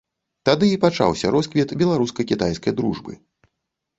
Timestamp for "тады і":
0.47-0.79